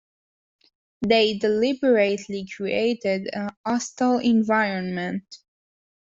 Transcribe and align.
They 1.03 1.37
deliberately 1.37 2.47
created 2.47 3.29
a 3.33 3.55
hostile 3.63 4.17
environment 4.17 5.37